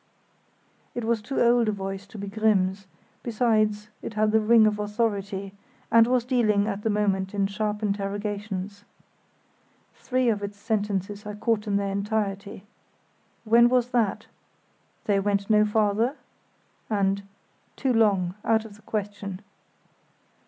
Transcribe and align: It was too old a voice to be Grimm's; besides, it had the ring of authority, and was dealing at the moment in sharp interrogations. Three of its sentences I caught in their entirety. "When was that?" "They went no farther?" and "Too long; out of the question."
It 0.95 1.03
was 1.03 1.21
too 1.21 1.39
old 1.39 1.69
a 1.69 1.71
voice 1.71 2.07
to 2.07 2.17
be 2.17 2.25
Grimm's; 2.27 2.87
besides, 3.21 3.89
it 4.01 4.15
had 4.15 4.31
the 4.31 4.39
ring 4.39 4.65
of 4.65 4.79
authority, 4.79 5.53
and 5.91 6.07
was 6.07 6.25
dealing 6.25 6.65
at 6.67 6.81
the 6.81 6.89
moment 6.89 7.35
in 7.35 7.45
sharp 7.45 7.83
interrogations. 7.83 8.83
Three 9.93 10.27
of 10.29 10.41
its 10.41 10.57
sentences 10.57 11.27
I 11.27 11.35
caught 11.35 11.67
in 11.67 11.75
their 11.77 11.91
entirety. 11.91 12.63
"When 13.43 13.69
was 13.69 13.91
that?" 13.91 14.25
"They 15.05 15.19
went 15.19 15.51
no 15.51 15.65
farther?" 15.67 16.15
and 16.89 17.21
"Too 17.75 17.93
long; 17.93 18.33
out 18.43 18.65
of 18.65 18.77
the 18.77 18.81
question." 18.81 19.41